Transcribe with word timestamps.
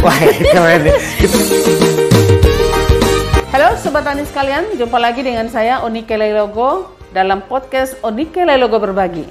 Wah, 0.00 0.16
keren. 0.16 0.88
Halo 3.52 3.76
Sobat 3.76 4.08
Tani 4.08 4.24
sekalian, 4.24 4.72
jumpa 4.80 4.96
lagi 4.96 5.20
dengan 5.20 5.44
saya 5.52 5.84
Onike 5.84 6.16
Logo 6.16 6.96
dalam 7.12 7.44
podcast 7.44 8.00
Onike 8.00 8.40
Logo 8.48 8.80
Berbagi. 8.80 9.28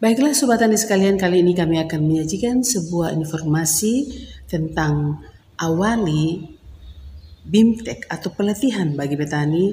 Baiklah 0.00 0.32
Sobat 0.32 0.64
Tani 0.64 0.80
sekalian, 0.80 1.20
kali 1.20 1.44
ini 1.44 1.52
kami 1.52 1.76
akan 1.84 2.00
menyajikan 2.08 2.64
sebuah 2.64 3.12
informasi 3.12 4.08
tentang 4.48 5.20
awali 5.60 6.56
BIMTEK 7.48 8.12
atau 8.12 8.28
pelatihan 8.36 8.92
bagi 8.92 9.16
petani 9.16 9.72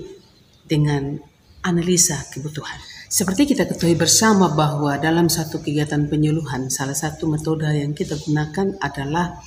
dengan 0.64 1.20
analisa 1.60 2.16
kebutuhan. 2.32 2.80
Seperti 3.12 3.52
kita 3.52 3.68
ketahui 3.68 4.00
bersama 4.00 4.50
bahwa 4.56 4.96
dalam 4.98 5.28
satu 5.28 5.60
kegiatan 5.60 6.08
penyuluhan, 6.08 6.72
salah 6.72 6.96
satu 6.96 7.28
metode 7.28 7.68
yang 7.68 7.92
kita 7.92 8.16
gunakan 8.16 8.80
adalah 8.80 9.44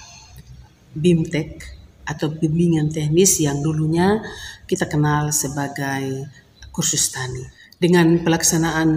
BIMTEK 0.92 1.78
atau 2.08 2.32
bimbingan 2.32 2.88
teknis 2.88 3.40
yang 3.40 3.60
dulunya 3.60 4.20
kita 4.64 4.88
kenal 4.88 5.32
sebagai 5.32 6.28
kursus 6.72 7.12
tani. 7.12 7.44
Dengan 7.78 8.20
pelaksanaan 8.26 8.88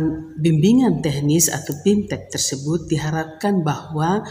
bimbingan 0.41 1.05
teknis 1.05 1.47
atau 1.47 1.77
BIMTEK 1.85 2.33
tersebut 2.33 2.89
diharapkan 2.89 3.61
bahwa 3.61 4.25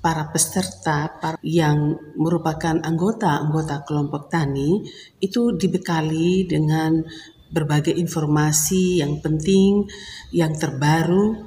para 0.00 0.32
peserta 0.32 1.12
para 1.20 1.36
yang 1.44 1.96
merupakan 2.16 2.80
anggota-anggota 2.80 3.84
kelompok 3.84 4.32
tani 4.32 4.80
itu 5.20 5.52
dibekali 5.52 6.48
dengan 6.48 7.04
berbagai 7.52 7.92
informasi 7.92 9.04
yang 9.04 9.20
penting, 9.20 9.84
yang 10.32 10.56
terbaru, 10.56 11.44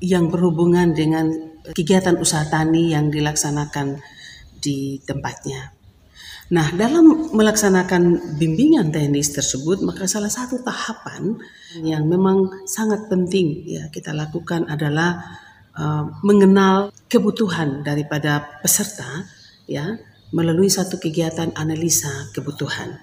yang 0.00 0.32
berhubungan 0.32 0.96
dengan 0.96 1.28
kegiatan 1.76 2.16
usaha 2.16 2.48
tani 2.48 2.96
yang 2.96 3.12
dilaksanakan 3.12 4.00
di 4.58 5.02
tempatnya. 5.04 5.74
Nah, 6.48 6.72
dalam 6.72 7.28
melaksanakan 7.36 8.32
bimbingan 8.40 8.88
teknis 8.88 9.36
tersebut, 9.36 9.84
maka 9.84 10.08
salah 10.08 10.32
satu 10.32 10.64
tahapan 10.64 11.36
yang 11.84 12.08
memang 12.08 12.64
sangat 12.64 13.04
penting 13.12 13.68
ya 13.68 13.92
kita 13.92 14.16
lakukan 14.16 14.64
adalah 14.64 15.20
uh, 15.78 16.10
mengenal 16.26 16.90
kebutuhan 17.06 17.86
daripada 17.86 18.60
peserta 18.60 19.06
ya 19.70 19.96
melalui 20.34 20.68
satu 20.68 21.00
kegiatan 21.00 21.54
analisa 21.56 22.28
kebutuhan. 22.36 23.00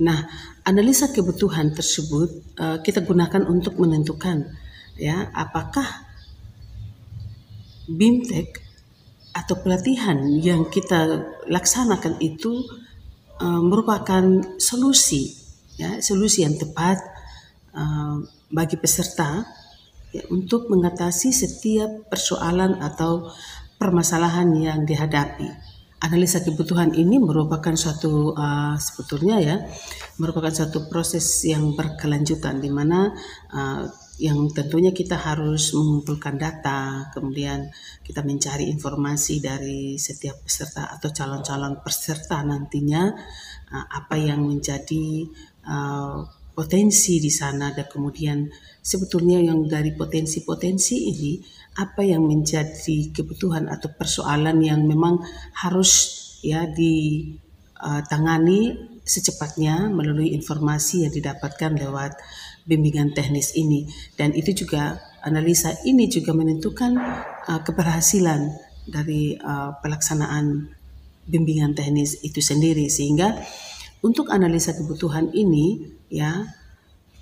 Nah, 0.00 0.24
analisa 0.64 1.12
kebutuhan 1.12 1.74
tersebut 1.74 2.56
uh, 2.56 2.78
kita 2.80 3.04
gunakan 3.04 3.44
untuk 3.44 3.76
menentukan 3.76 4.48
ya 4.96 5.28
apakah 5.36 5.84
BIMTEK 7.90 8.64
atau 9.36 9.54
pelatihan 9.60 10.16
yang 10.40 10.72
kita 10.72 11.28
laksanakan 11.44 12.16
itu 12.24 12.64
uh, 13.36 13.60
merupakan 13.60 14.24
solusi 14.56 15.36
ya 15.76 16.00
solusi 16.00 16.40
yang 16.40 16.56
tepat 16.56 16.96
uh, 17.76 18.16
bagi 18.48 18.80
peserta 18.80 19.44
ya, 20.20 20.24
untuk 20.32 20.72
mengatasi 20.72 21.30
setiap 21.32 22.08
persoalan 22.08 22.80
atau 22.80 23.28
permasalahan 23.76 24.48
yang 24.56 24.88
dihadapi. 24.88 25.48
Analisa 25.96 26.44
kebutuhan 26.44 26.92
ini 26.92 27.16
merupakan 27.16 27.72
suatu 27.72 28.36
uh, 28.36 28.76
sebetulnya 28.76 29.40
ya 29.40 29.56
merupakan 30.20 30.52
suatu 30.52 30.92
proses 30.92 31.24
yang 31.48 31.72
berkelanjutan 31.72 32.60
di 32.60 32.68
mana 32.68 33.16
uh, 33.52 33.88
yang 34.16 34.48
tentunya 34.48 34.96
kita 34.96 35.16
harus 35.16 35.76
mengumpulkan 35.76 36.40
data, 36.40 37.12
kemudian 37.12 37.68
kita 38.00 38.24
mencari 38.24 38.72
informasi 38.72 39.44
dari 39.44 40.00
setiap 40.00 40.40
peserta 40.40 40.88
atau 40.88 41.12
calon-calon 41.12 41.84
peserta 41.84 42.40
nantinya 42.40 43.12
uh, 43.72 43.86
apa 43.92 44.16
yang 44.16 44.40
menjadi 44.40 45.28
potensi 46.56 47.20
di 47.20 47.28
sana 47.28 47.68
dan 47.76 47.84
kemudian 47.84 48.48
sebetulnya 48.80 49.44
yang 49.44 49.68
dari 49.68 49.92
potensi-potensi 49.92 51.12
ini 51.12 51.36
apa 51.76 52.00
yang 52.00 52.24
menjadi 52.24 53.12
kebutuhan 53.12 53.68
atau 53.68 53.92
persoalan 53.92 54.56
yang 54.64 54.80
memang 54.88 55.20
harus 55.52 56.16
ya 56.40 56.64
ditangani 56.64 58.60
uh, 58.72 58.96
secepatnya 59.04 59.92
melalui 59.92 60.32
informasi 60.32 61.04
yang 61.04 61.12
didapatkan 61.12 61.76
lewat 61.76 62.16
bimbingan 62.64 63.12
teknis 63.12 63.52
ini. 63.54 63.86
Dan 64.16 64.32
itu 64.32 64.64
juga 64.66 64.98
analisa 65.20 65.76
ini 65.84 66.08
juga 66.08 66.32
menentukan 66.32 66.96
uh, 67.46 67.60
keberhasilan 67.60 68.50
dari 68.88 69.36
uh, 69.36 69.76
pelaksanaan 69.84 70.72
bimbingan 71.28 71.76
teknis 71.76 72.18
itu 72.24 72.40
sendiri. 72.40 72.88
Sehingga 72.88 73.36
untuk 74.00 74.32
analisa 74.32 74.72
kebutuhan 74.74 75.30
ini 75.36 75.95
ya 76.10 76.46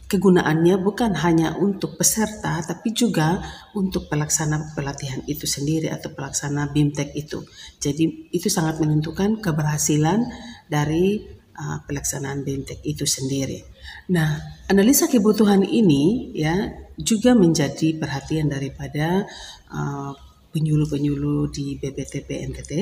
kegunaannya 0.05 0.77
bukan 0.79 1.17
hanya 1.17 1.57
untuk 1.57 1.97
peserta 1.97 2.61
tapi 2.63 2.93
juga 2.93 3.41
untuk 3.75 4.07
pelaksana 4.07 4.77
pelatihan 4.77 5.25
itu 5.27 5.49
sendiri 5.49 5.91
atau 5.91 6.13
pelaksana 6.13 6.71
BIMTEK 6.71 7.17
itu. 7.17 7.43
Jadi 7.81 8.31
itu 8.31 8.47
sangat 8.53 8.79
menentukan 8.79 9.41
keberhasilan 9.41 10.23
dari 10.69 11.25
uh, 11.57 11.79
pelaksanaan 11.89 12.45
BIMTEK 12.45 12.85
itu 12.85 13.09
sendiri. 13.09 13.65
Nah, 14.13 14.37
analisa 14.69 15.09
kebutuhan 15.09 15.65
ini 15.65 16.31
ya 16.37 16.69
juga 16.95 17.35
menjadi 17.35 17.97
perhatian 17.99 18.53
daripada 18.53 19.27
uh, 19.73 20.13
penyuluh-penyuluh 20.55 21.51
di 21.51 21.75
BPTP 21.75 22.29
NTT 22.55 22.73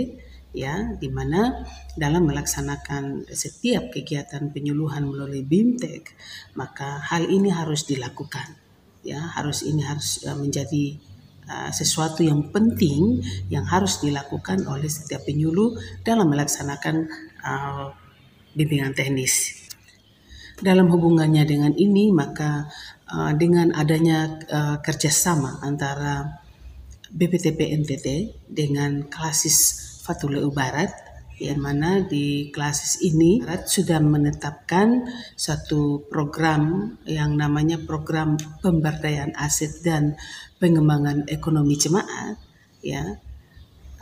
ya 0.53 0.93
di 1.01 1.09
mana 1.09 1.65
dalam 1.97 2.29
melaksanakan 2.29 3.25
setiap 3.33 3.89
kegiatan 3.89 4.53
penyuluhan 4.53 5.09
melalui 5.09 5.41
BIMTEK 5.41 6.13
maka 6.61 7.01
hal 7.01 7.25
ini 7.25 7.49
harus 7.49 7.89
dilakukan 7.89 8.61
ya. 9.03 9.19
Harus 9.19 9.67
ini 9.67 9.83
harus 9.83 10.23
uh, 10.25 10.39
menjadi 10.39 10.97
uh, 11.51 11.71
sesuatu 11.75 12.23
yang 12.23 12.53
penting 12.55 13.21
yang 13.51 13.67
harus 13.67 14.01
dilakukan 14.01 14.65
oleh 14.67 14.89
setiap 14.89 15.27
penyuluh 15.27 15.77
dalam 16.07 16.31
melaksanakan 16.31 17.11
uh, 17.43 17.91
bimbingan 18.55 18.95
teknis. 18.95 19.65
Dalam 20.63 20.87
hubungannya 20.93 21.43
dengan 21.43 21.73
ini 21.75 22.15
maka 22.15 22.71
uh, 23.11 23.35
dengan 23.35 23.75
adanya 23.75 24.39
uh, 24.47 24.77
kerjasama 24.79 25.59
antara 25.65 26.42
BPTP 27.13 27.77
NTT 27.85 28.07
dengan 28.49 29.05
klasis 29.07 29.79
Fatuleu 30.03 30.49
Barat 30.49 30.91
yang 31.43 31.59
mana 31.59 32.01
di 32.01 32.55
klasis 32.55 33.03
ini 33.03 33.43
Barat 33.43 33.67
sudah 33.67 33.99
menetapkan 33.99 35.05
satu 35.35 36.07
program 36.07 36.95
yang 37.05 37.35
namanya 37.35 37.83
program 37.83 38.39
pemberdayaan 38.63 39.35
aset 39.35 39.83
dan 39.83 40.15
pengembangan 40.63 41.27
ekonomi 41.27 41.75
jemaat 41.75 42.39
ya 42.81 43.19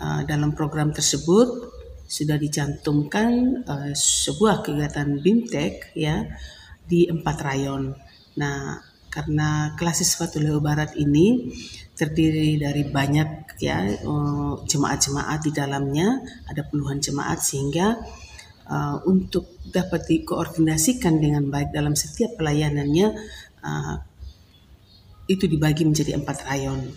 uh, 0.01 0.23
dalam 0.29 0.53
program 0.53 0.93
tersebut 0.93 1.81
sudah 2.11 2.37
dicantumkan 2.37 3.63
uh, 3.65 3.93
sebuah 3.95 4.67
kegiatan 4.67 5.23
BIMTEK 5.23 5.95
ya 5.95 6.27
di 6.83 7.07
empat 7.07 7.37
rayon. 7.47 7.95
Nah, 8.35 8.83
karena 9.11 9.79
klasis 9.79 10.19
Fatuleo 10.19 10.59
Barat 10.59 10.99
ini 10.99 11.55
terdiri 12.01 12.57
dari 12.57 12.89
banyak 12.89 13.61
ya 13.61 13.85
uh, 14.09 14.57
jemaat-jemaat 14.65 15.45
di 15.45 15.53
dalamnya, 15.53 16.25
ada 16.49 16.65
puluhan 16.65 16.97
jemaat 16.97 17.45
sehingga 17.45 18.01
uh, 18.65 19.05
untuk 19.05 19.61
dapat 19.69 20.09
dikoordinasikan 20.09 21.21
dengan 21.21 21.53
baik 21.53 21.77
dalam 21.77 21.93
setiap 21.93 22.41
pelayanannya 22.41 23.13
uh, 23.61 23.97
itu 25.29 25.45
dibagi 25.45 25.85
menjadi 25.85 26.17
empat 26.17 26.49
rayon. 26.49 26.89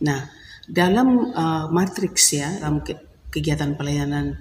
Nah, 0.00 0.24
dalam 0.64 1.36
uh, 1.36 1.68
matriks 1.68 2.32
ya 2.32 2.48
dalam 2.56 2.80
kegiatan 3.28 3.76
pelayanan 3.76 4.40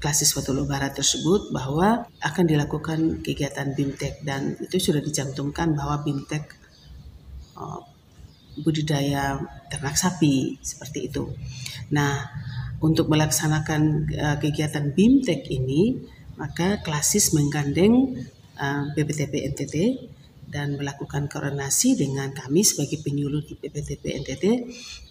klasis 0.00 0.32
Fatullah 0.32 0.64
Barat 0.64 0.96
tersebut 0.96 1.52
bahwa 1.52 2.08
akan 2.24 2.44
dilakukan 2.46 3.20
kegiatan 3.20 3.76
BIMTEK 3.76 4.24
dan 4.24 4.56
itu 4.56 4.80
sudah 4.80 5.02
dicantumkan 5.04 5.76
bahwa 5.76 6.00
BIMTEK 6.00 6.44
budidaya 8.62 9.40
ternak 9.68 9.96
sapi 9.96 10.56
seperti 10.62 11.10
itu. 11.12 11.28
Nah, 11.90 12.28
untuk 12.80 13.12
melaksanakan 13.12 13.82
uh, 14.16 14.36
kegiatan 14.40 14.92
BIMTEK 14.96 15.52
ini 15.52 16.00
maka 16.40 16.80
klasis 16.80 17.36
menggandeng 17.36 18.16
uh, 18.56 18.88
BPTP 18.96 19.52
NTT 19.52 19.76
dan 20.50 20.74
melakukan 20.74 21.30
koordinasi 21.30 21.94
dengan 21.94 22.34
kami 22.34 22.66
sebagai 22.66 22.98
penyuluh 23.06 23.46
di 23.46 23.54
PPTP 23.54 24.18
NTT 24.18 24.44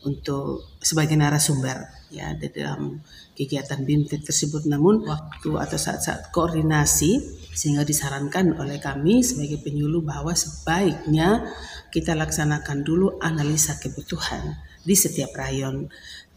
untuk 0.04 0.76
sebagai 0.84 1.16
narasumber 1.16 1.80
ya 2.12 2.36
di 2.36 2.52
dalam 2.52 3.00
kegiatan 3.38 3.80
BIMTEK 3.88 4.28
tersebut 4.28 4.68
namun 4.68 5.08
waktu 5.08 5.56
atau 5.56 5.80
saat-saat 5.80 6.36
koordinasi 6.36 7.40
sehingga 7.56 7.88
disarankan 7.88 8.60
oleh 8.60 8.84
kami 8.84 9.24
sebagai 9.24 9.64
penyuluh 9.64 10.04
bahwa 10.04 10.36
sebaiknya 10.36 11.48
kita 11.90 12.14
laksanakan 12.14 12.86
dulu 12.86 13.18
analisa 13.22 13.78
kebutuhan 13.78 14.58
di 14.86 14.96
setiap 14.96 15.36
rayon 15.36 15.90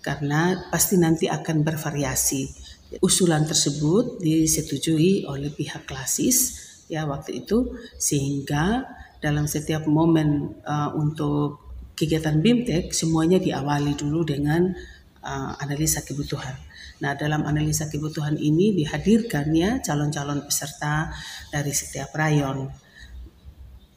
karena 0.03 0.69
pasti 0.69 0.99
nanti 0.99 1.31
akan 1.31 1.63
bervariasi 1.63 2.51
usulan 3.01 3.47
tersebut 3.47 4.21
disetujui 4.21 5.25
oleh 5.25 5.49
pihak 5.49 5.89
klasis 5.89 6.61
ya 6.91 7.09
waktu 7.09 7.47
itu 7.47 7.73
sehingga 7.97 8.85
dalam 9.23 9.47
setiap 9.47 9.87
momen 9.87 10.59
uh, 10.67 10.91
untuk 10.99 11.63
kegiatan 11.95 12.43
BIMTEK 12.43 12.91
semuanya 12.91 13.39
diawali 13.39 13.95
dulu 13.95 14.27
dengan 14.27 14.75
uh, 15.23 15.53
analisa 15.63 16.03
kebutuhan. 16.03 16.59
Nah, 16.99 17.15
dalam 17.15 17.47
analisa 17.47 17.87
kebutuhan 17.87 18.35
ini 18.35 18.75
dihadirkan 18.75 19.55
ya 19.55 19.79
calon-calon 19.79 20.43
peserta 20.47 21.15
dari 21.55 21.71
setiap 21.71 22.11
rayon. 22.19 22.67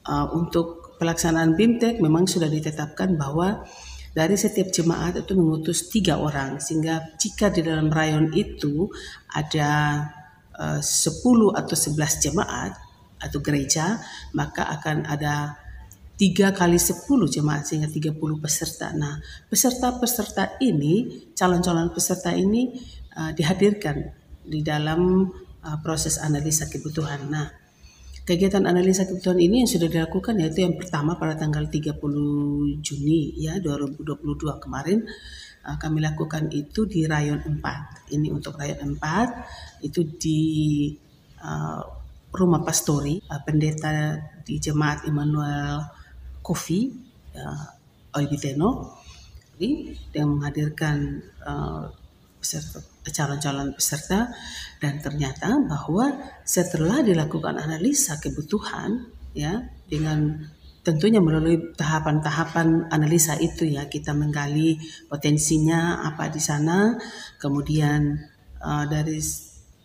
Uh, 0.06 0.30
untuk 0.38 0.85
pelaksanaan 0.98 1.54
BIMTEK 1.56 2.00
memang 2.00 2.28
sudah 2.28 2.48
ditetapkan 2.48 3.16
bahwa 3.16 3.64
dari 4.16 4.40
setiap 4.40 4.72
jemaat 4.72 5.20
itu 5.20 5.36
mengutus 5.36 5.92
tiga 5.92 6.16
orang 6.16 6.64
sehingga 6.64 7.16
jika 7.20 7.52
di 7.52 7.60
dalam 7.68 7.92
rayon 7.92 8.32
itu 8.32 8.88
ada 9.28 10.02
uh, 10.56 10.80
10 10.80 11.52
atau 11.52 11.76
11 11.76 12.24
jemaat 12.24 12.72
atau 13.20 13.40
gereja, 13.44 14.00
maka 14.32 14.68
akan 14.72 15.04
ada 15.08 15.60
tiga 16.16 16.56
kali 16.56 16.80
sepuluh 16.80 17.28
jemaat 17.28 17.68
sehingga 17.68 17.92
tiga 17.92 18.16
puluh 18.16 18.40
peserta. 18.40 18.96
Nah, 18.96 19.20
peserta-peserta 19.52 20.60
ini, 20.64 21.28
calon-calon 21.36 21.92
peserta 21.92 22.32
ini 22.32 22.72
uh, 23.20 23.36
dihadirkan 23.36 24.16
di 24.46 24.64
dalam 24.64 25.28
uh, 25.64 25.78
proses 25.84 26.22
analisa 26.22 26.72
kebutuhan. 26.72 27.28
Nah, 27.28 27.48
kegiatan 28.26 28.66
analisa 28.66 29.06
kebutuhan 29.06 29.38
ini 29.38 29.62
yang 29.64 29.70
sudah 29.70 29.86
dilakukan 29.86 30.42
yaitu 30.42 30.66
yang 30.66 30.76
pertama 30.76 31.14
pada 31.14 31.38
tanggal 31.38 31.70
30 31.70 32.02
Juni 32.82 33.38
ya 33.38 33.62
2022 33.62 34.66
kemarin 34.66 35.06
uh, 35.62 35.78
kami 35.78 36.02
lakukan 36.02 36.50
itu 36.50 36.90
di 36.90 37.06
rayon 37.06 37.46
4. 37.46 37.62
Ini 38.18 38.28
untuk 38.34 38.58
rayon 38.58 38.98
4 38.98 39.86
itu 39.86 40.02
di 40.18 40.42
uh, 41.38 41.82
rumah 42.34 42.66
pastori 42.66 43.22
uh, 43.30 43.42
pendeta 43.46 44.18
di 44.42 44.58
jemaat 44.58 45.06
Immanuel 45.06 45.86
Kofi 46.42 46.90
uh, 47.38 48.18
Oibiteno 48.18 49.02
yang 50.12 50.36
menghadirkan 50.36 51.24
uh, 51.46 51.88
peserta 52.46 52.86
calon-calon 53.10 53.74
peserta 53.74 54.30
dan 54.78 55.02
ternyata 55.02 55.58
bahwa 55.66 56.14
setelah 56.46 57.02
dilakukan 57.02 57.58
analisa 57.58 58.22
kebutuhan 58.22 59.10
ya 59.34 59.66
dengan 59.90 60.46
tentunya 60.86 61.18
melalui 61.18 61.74
tahapan-tahapan 61.74 62.94
analisa 62.94 63.34
itu 63.42 63.66
ya 63.66 63.90
kita 63.90 64.14
menggali 64.14 64.78
potensinya 65.10 66.06
apa 66.06 66.30
di 66.30 66.38
sana 66.38 66.94
kemudian 67.42 68.22
uh, 68.62 68.86
dari 68.86 69.18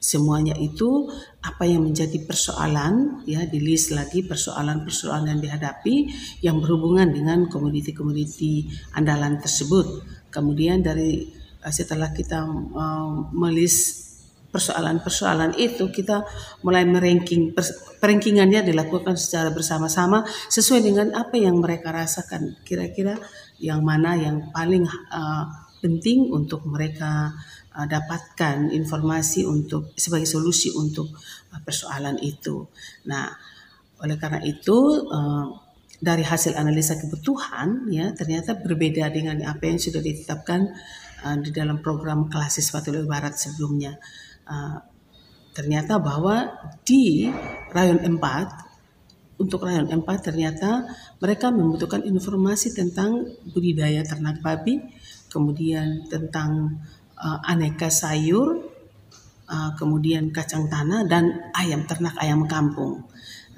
semuanya 0.01 0.57
itu 0.57 1.13
apa 1.45 1.69
yang 1.69 1.85
menjadi 1.85 2.25
persoalan 2.25 3.21
ya 3.29 3.45
di 3.45 3.61
list 3.61 3.93
lagi 3.93 4.25
persoalan-persoalan 4.25 5.37
yang 5.37 5.41
dihadapi 5.45 5.97
yang 6.41 6.57
berhubungan 6.57 7.13
dengan 7.13 7.45
komoditi-komoditi 7.53 8.73
andalan 8.97 9.37
tersebut. 9.37 10.09
Kemudian 10.33 10.81
dari 10.81 11.40
setelah 11.69 12.09
kita 12.17 12.49
uh, 12.49 13.29
melis 13.37 14.09
persoalan-persoalan 14.51 15.55
itu 15.61 15.87
kita 15.95 16.27
mulai 16.67 16.83
meranking 16.83 17.55
perankingannya 18.03 18.67
dilakukan 18.67 19.15
secara 19.15 19.55
bersama-sama 19.55 20.27
sesuai 20.51 20.83
dengan 20.83 21.15
apa 21.15 21.39
yang 21.39 21.63
mereka 21.63 21.95
rasakan 21.95 22.59
kira-kira 22.67 23.15
yang 23.63 23.85
mana 23.87 24.19
yang 24.19 24.51
paling 24.51 24.89
uh, 24.91 25.45
penting 25.79 26.29
untuk 26.35 26.67
mereka 26.67 27.31
uh, 27.79 27.87
dapatkan 27.87 28.75
informasi 28.75 29.47
untuk 29.47 29.95
sebagai 29.95 30.27
solusi 30.27 30.75
untuk 30.75 31.09
uh, 31.55 31.61
persoalan 31.63 32.19
itu. 32.19 32.67
Nah, 33.07 33.31
oleh 34.03 34.17
karena 34.19 34.43
itu 34.43 34.77
uh, 35.07 35.47
dari 36.01 36.25
hasil 36.25 36.57
analisa 36.57 36.97
kebutuhan 36.97 37.85
ya 37.93 38.17
ternyata 38.17 38.57
berbeda 38.57 39.13
dengan 39.13 39.45
apa 39.45 39.69
yang 39.69 39.77
sudah 39.77 40.01
ditetapkan 40.01 40.73
uh, 41.25 41.37
di 41.41 41.51
dalam 41.53 41.79
program 41.85 42.27
klasis 42.29 42.73
Fatulul 42.73 43.05
Barat 43.05 43.37
sebelumnya. 43.37 43.97
Uh, 44.49 44.81
ternyata 45.53 45.99
bahwa 45.99 46.49
di 46.87 47.29
rayon 47.75 48.01
4 48.03 49.41
untuk 49.41 49.65
rayon 49.65 49.89
4 49.89 50.05
ternyata 50.21 50.85
mereka 51.19 51.49
membutuhkan 51.49 52.05
informasi 52.05 52.77
tentang 52.77 53.25
budidaya 53.51 54.05
ternak 54.05 54.45
babi, 54.45 54.81
kemudian 55.33 56.07
tentang 56.09 56.81
uh, 57.17 57.41
aneka 57.45 57.89
sayur, 57.89 58.69
kemudian 59.51 60.31
kacang 60.31 60.71
tanah 60.71 61.11
dan 61.11 61.51
ayam 61.59 61.83
ternak 61.83 62.15
ayam 62.23 62.47
kampung. 62.47 63.03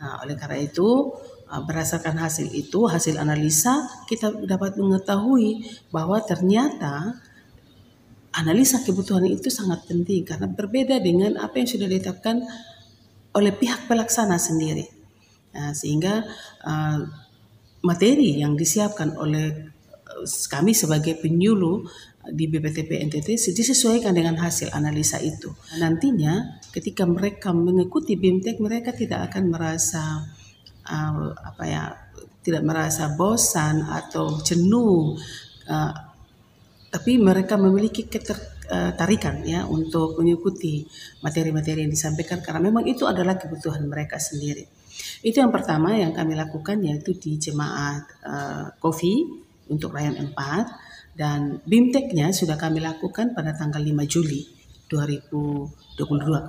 Nah, 0.00 0.24
oleh 0.24 0.40
karena 0.40 0.64
itu 0.64 1.12
berdasarkan 1.52 2.16
hasil 2.16 2.48
itu 2.48 2.88
hasil 2.88 3.20
analisa 3.20 3.84
kita 4.08 4.32
dapat 4.48 4.80
mengetahui 4.80 5.68
bahwa 5.92 6.16
ternyata 6.24 7.20
analisa 8.32 8.80
kebutuhan 8.80 9.28
itu 9.28 9.52
sangat 9.52 9.84
penting 9.84 10.24
karena 10.24 10.48
berbeda 10.48 10.98
dengan 11.00 11.36
apa 11.36 11.60
yang 11.60 11.68
sudah 11.68 11.88
ditetapkan 11.88 12.40
oleh 13.32 13.52
pihak 13.52 13.88
pelaksana 13.88 14.36
sendiri. 14.36 14.88
Nah, 15.52 15.76
sehingga 15.76 16.24
uh, 16.64 16.98
materi 17.84 18.40
yang 18.40 18.56
disiapkan 18.56 19.16
oleh 19.16 19.72
kami 20.48 20.72
sebagai 20.76 21.18
penyuluh 21.18 21.88
di 22.22 22.46
BPTP 22.46 23.02
NTT 23.10 23.34
disesuaikan 23.34 24.14
dengan 24.14 24.38
hasil 24.38 24.70
analisa 24.70 25.18
itu. 25.18 25.50
Nantinya 25.82 26.62
ketika 26.70 27.02
mereka 27.02 27.50
mengikuti 27.50 28.14
BIMTEK 28.14 28.62
mereka 28.62 28.94
tidak 28.94 29.32
akan 29.32 29.50
merasa 29.50 30.22
uh, 30.86 31.34
apa 31.34 31.64
ya 31.66 31.84
tidak 32.46 32.62
merasa 32.62 33.10
bosan 33.18 33.82
atau 33.82 34.38
jenuh 34.46 35.18
uh, 35.66 36.11
tapi 36.92 37.16
mereka 37.16 37.56
memiliki 37.56 38.04
ketertarikan 38.04 39.40
ya 39.48 39.64
untuk 39.64 40.20
mengikuti 40.20 40.84
materi-materi 41.24 41.88
yang 41.88 41.92
disampaikan 41.92 42.44
karena 42.44 42.68
memang 42.68 42.84
itu 42.84 43.08
adalah 43.08 43.40
kebutuhan 43.40 43.88
mereka 43.88 44.20
sendiri. 44.20 44.68
Itu 45.24 45.40
yang 45.40 45.48
pertama 45.48 45.96
yang 45.96 46.12
kami 46.12 46.36
lakukan 46.36 46.84
yaitu 46.84 47.16
di 47.16 47.40
jemaat 47.40 48.04
uh, 48.28 48.68
untuk 49.72 49.96
rayon 49.96 50.20
4 50.20 51.16
dan 51.16 51.64
BIMTEK-nya 51.64 52.28
sudah 52.36 52.60
kami 52.60 52.84
lakukan 52.84 53.32
pada 53.32 53.56
tanggal 53.56 53.80
5 53.80 53.88
Juli 54.12 54.44
2022 54.92 55.96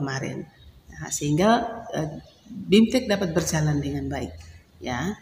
kemarin. 0.04 0.44
Nah, 0.92 1.08
sehingga 1.08 1.50
uh, 1.88 2.10
BIMTEK 2.52 3.08
dapat 3.08 3.32
berjalan 3.32 3.80
dengan 3.80 4.12
baik. 4.12 4.36
Ya. 4.84 5.16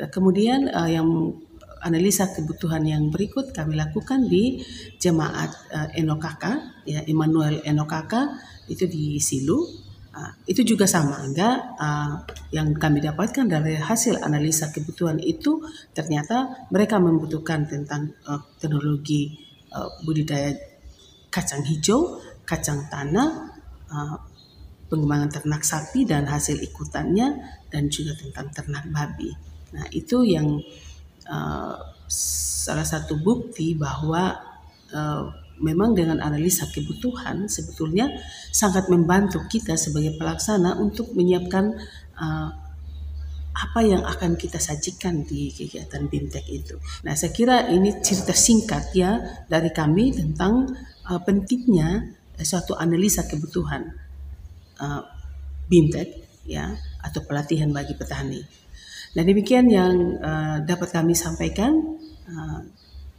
Kemudian 0.00 0.72
uh, 0.72 0.88
yang 0.88 1.36
analisa 1.80 2.30
kebutuhan 2.32 2.84
yang 2.84 3.08
berikut 3.08 3.52
kami 3.56 3.76
lakukan 3.76 4.28
di 4.28 4.60
jemaat 5.00 5.50
uh, 5.72 5.88
Enokaka, 5.96 6.84
ya 6.84 7.00
Emmanuel 7.08 7.64
Enokaka 7.64 8.36
itu 8.68 8.86
di 8.86 9.18
Silu 9.18 9.90
Uh, 10.10 10.26
itu 10.42 10.66
juga 10.66 10.90
sama, 10.90 11.22
enggak 11.22 11.78
uh, 11.78 12.26
yang 12.50 12.74
kami 12.74 12.98
dapatkan 12.98 13.46
dari 13.46 13.78
hasil 13.78 14.18
analisa 14.18 14.74
kebutuhan 14.74 15.22
itu 15.22 15.62
ternyata 15.94 16.66
mereka 16.74 16.98
membutuhkan 16.98 17.70
tentang 17.70 18.10
uh, 18.26 18.42
teknologi 18.58 19.38
uh, 19.70 19.86
budidaya 20.02 20.50
kacang 21.30 21.62
hijau, 21.62 22.18
kacang 22.42 22.90
tanah, 22.90 23.54
uh, 23.86 24.18
pengembangan 24.90 25.30
ternak 25.30 25.62
sapi 25.62 26.02
dan 26.02 26.26
hasil 26.26 26.58
ikutannya 26.58 27.38
dan 27.70 27.86
juga 27.86 28.18
tentang 28.18 28.50
ternak 28.50 28.90
babi. 28.90 29.30
Nah 29.78 29.86
itu 29.94 30.26
yang 30.26 30.58
uh, 31.30 31.78
salah 32.10 32.84
satu 32.84 33.16
bukti 33.22 33.78
bahwa 33.78 34.34
uh, 34.90 35.22
memang 35.60 35.94
dengan 35.94 36.18
analisa 36.18 36.66
kebutuhan 36.72 37.46
sebetulnya 37.46 38.10
sangat 38.50 38.88
membantu 38.88 39.44
kita 39.46 39.76
sebagai 39.76 40.16
pelaksana 40.16 40.76
untuk 40.80 41.12
menyiapkan 41.14 41.76
uh, 42.18 42.50
apa 43.50 43.80
yang 43.84 44.02
akan 44.06 44.40
kita 44.40 44.56
sajikan 44.56 45.26
di 45.26 45.52
kegiatan 45.52 46.08
BIMTEK 46.08 46.46
itu. 46.48 46.80
Nah, 47.04 47.12
saya 47.12 47.30
kira 47.34 47.68
ini 47.68 47.92
cerita 48.00 48.32
singkat 48.32 48.96
ya 48.96 49.20
dari 49.50 49.68
kami 49.68 50.16
tentang 50.16 50.70
uh, 51.06 51.20
pentingnya 51.20 52.16
suatu 52.40 52.72
analisa 52.72 53.28
kebutuhan 53.28 53.84
uh, 54.80 55.04
BIMTEK 55.68 56.08
ya 56.48 56.72
atau 57.04 57.20
pelatihan 57.28 57.68
bagi 57.68 57.92
petani. 57.92 58.40
Dan 59.10 59.26
demikian 59.26 59.66
yang 59.66 59.94
uh, 60.22 60.62
dapat 60.62 60.94
kami 60.94 61.18
sampaikan 61.18 61.74
uh, 62.30 62.60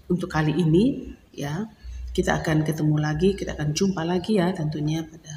untuk 0.07 0.31
kali 0.31 0.55
ini 0.55 1.11
ya. 1.35 1.67
Kita 2.11 2.43
akan 2.43 2.67
ketemu 2.67 2.95
lagi, 2.99 3.39
kita 3.39 3.55
akan 3.55 3.71
jumpa 3.71 4.03
lagi 4.03 4.35
ya 4.35 4.51
tentunya 4.51 5.03
pada 5.03 5.35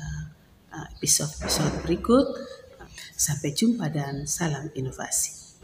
uh, 0.75 0.87
episode-episode 0.99 1.87
berikut. 1.87 2.27
Sampai 3.15 3.55
jumpa 3.55 3.91
dan 3.95 4.27
salam 4.27 4.71
inovasi. 4.75 5.55